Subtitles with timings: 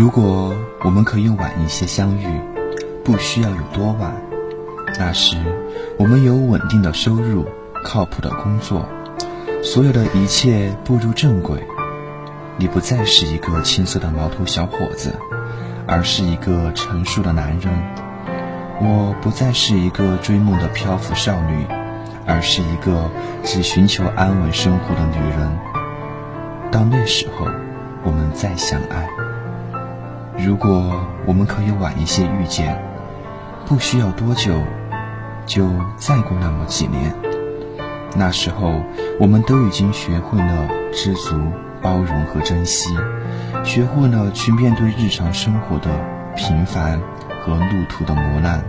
[0.00, 2.26] 如果我们可以晚一些相遇，
[3.04, 4.10] 不需要有多晚，
[4.98, 5.36] 那时
[5.98, 7.44] 我们有稳定的收入，
[7.84, 8.88] 靠谱的工作，
[9.62, 11.62] 所有的一切步入正轨。
[12.56, 15.14] 你不再是一个青涩的毛头小伙子，
[15.86, 17.70] 而是一个成熟的男人。
[18.80, 21.66] 我不再是一个追梦的漂浮少女，
[22.26, 23.10] 而是一个
[23.44, 25.58] 只寻求安稳生活的女人。
[26.72, 27.46] 到那时候，
[28.02, 29.06] 我们再相爱。
[30.44, 32.82] 如果我们可以晚一些遇见，
[33.66, 34.54] 不需要多久，
[35.46, 37.14] 就再过那么几年。
[38.16, 38.82] 那时候，
[39.18, 41.38] 我们都已经学会了知足。
[41.82, 42.90] 包容和珍惜，
[43.64, 45.88] 学会了去面对日常生活的
[46.36, 47.00] 平凡
[47.42, 48.62] 和路途的磨难。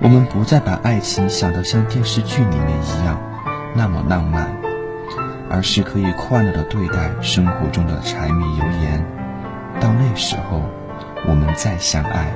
[0.00, 3.20] 我们不再把爱情想得像电视剧里面一样
[3.76, 4.50] 那么浪漫，
[5.50, 8.81] 而是可以快乐的对待生活中的柴米油盐。
[10.22, 10.62] 时候，
[11.28, 12.32] 我们再相爱。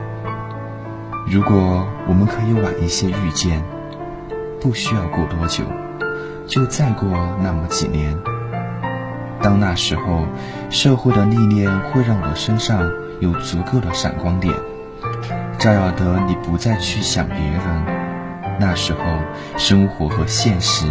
[1.29, 3.63] 如果我们可以晚一些遇见，
[4.61, 5.63] 不需要过多久，
[6.49, 7.09] 就再过
[7.41, 8.19] 那么几年。
[9.41, 10.27] 当那时候，
[10.69, 14.53] 社会的历练会让我身上有足够的闪光点，
[15.57, 17.61] 照耀得你不再去想别人。
[18.59, 18.99] 那时候，
[19.57, 20.87] 生活和现实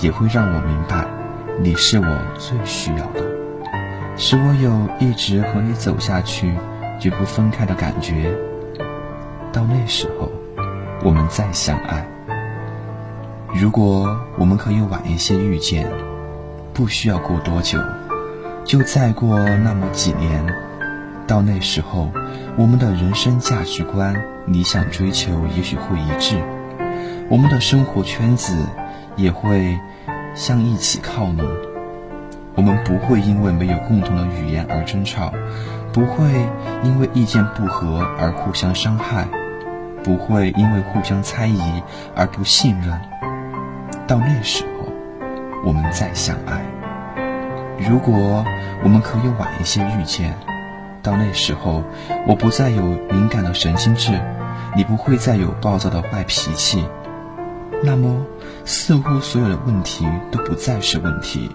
[0.00, 1.04] 也会让我明白，
[1.60, 3.24] 你是我最需要的，
[4.16, 6.54] 使我有一直和你走下去、
[6.98, 8.34] 绝不分开的感觉。
[9.52, 10.30] 到那时候，
[11.02, 12.06] 我们再相爱。
[13.54, 15.86] 如果我们可以晚一些遇见。
[16.74, 17.80] 不需要过多久，
[18.62, 20.46] 就再过那么几年，
[21.26, 22.10] 到那时候，
[22.54, 26.36] 我们的人生价值观、理想追求也许会一致，
[27.30, 28.54] 我们的生活圈子
[29.16, 29.78] 也会
[30.34, 31.46] 向一起靠拢。
[32.56, 35.32] 我们不会因为没有共同的语言而争吵，
[35.92, 36.24] 不会
[36.82, 39.28] 因为意见不合而互相伤害，
[40.02, 41.82] 不会因为互相猜疑
[42.16, 42.98] 而不信任。
[44.08, 44.70] 到那时候。
[45.64, 46.64] 我们再相爱。
[47.90, 48.44] 如果
[48.84, 50.32] 我们可以晚一些遇见，
[51.02, 51.82] 到那时候，
[52.24, 54.12] 我不再有敏感的神经质，
[54.76, 56.86] 你不会再有暴躁的坏脾气，
[57.82, 58.24] 那么
[58.64, 61.50] 似乎所有的问题都不再是问题，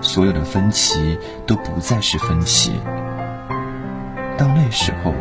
[0.00, 2.72] 所有的分歧都不再是分歧。
[4.36, 5.12] 到那时候，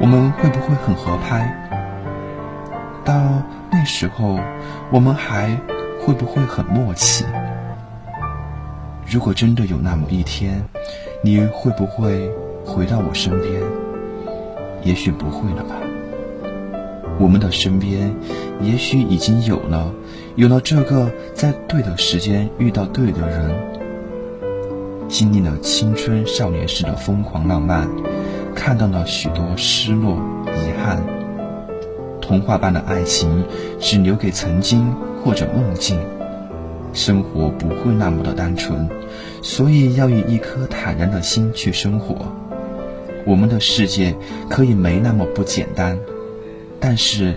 [0.00, 1.54] 我们会不会很合拍？
[3.04, 3.14] 到
[3.70, 4.38] 那时候，
[4.90, 5.54] 我们还
[6.00, 7.24] 会不会很默契？
[9.06, 10.64] 如果真的有那么一天，
[11.22, 12.30] 你会不会
[12.64, 13.62] 回到我身边？
[14.82, 15.74] 也许不会了吧。
[17.18, 18.14] 我们的身边，
[18.60, 19.92] 也许已经有了，
[20.36, 23.54] 有了这个在对的时间遇到对的人，
[25.08, 27.88] 经历了青春少年时的疯狂浪漫，
[28.54, 30.16] 看到了许多失落
[30.46, 31.04] 遗憾。
[32.20, 33.44] 童话般的爱情，
[33.78, 36.00] 只留给曾经或者梦境。
[36.92, 38.88] 生活不会那么的单纯，
[39.42, 42.14] 所以要以一颗坦然的心去生活。
[43.26, 44.14] 我们的世界
[44.48, 45.98] 可以没那么不简单，
[46.78, 47.36] 但是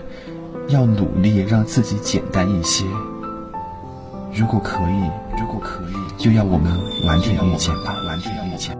[0.68, 2.84] 要努力让自己简单一些。
[4.32, 6.72] 如果可以，如果可以，就让我们
[7.06, 8.76] 晚点遇见吧，晚点遇见。